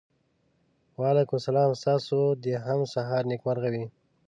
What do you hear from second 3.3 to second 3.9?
نېکمرغه وي.